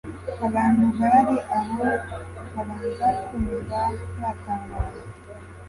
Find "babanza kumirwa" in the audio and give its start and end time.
2.51-3.81